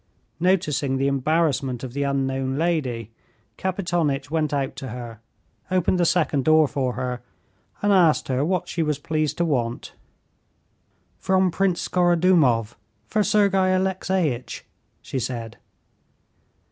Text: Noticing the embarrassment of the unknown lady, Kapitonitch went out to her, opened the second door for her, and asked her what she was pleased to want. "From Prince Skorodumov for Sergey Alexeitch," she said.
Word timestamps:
Noticing 0.39 0.97
the 0.97 1.05
embarrassment 1.07 1.83
of 1.83 1.93
the 1.93 2.01
unknown 2.01 2.57
lady, 2.57 3.11
Kapitonitch 3.55 4.31
went 4.31 4.51
out 4.51 4.75
to 4.77 4.87
her, 4.87 5.19
opened 5.69 5.99
the 5.99 6.05
second 6.07 6.43
door 6.43 6.67
for 6.67 6.93
her, 6.93 7.21
and 7.83 7.93
asked 7.93 8.27
her 8.27 8.43
what 8.43 8.67
she 8.67 8.81
was 8.81 8.97
pleased 8.97 9.37
to 9.37 9.45
want. 9.45 9.93
"From 11.19 11.51
Prince 11.51 11.81
Skorodumov 11.87 12.75
for 13.05 13.21
Sergey 13.23 13.75
Alexeitch," 13.75 14.63
she 15.03 15.19
said. 15.19 15.57